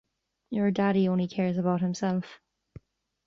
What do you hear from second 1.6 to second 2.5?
himself.